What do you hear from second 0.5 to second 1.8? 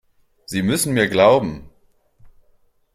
müssen mir glauben!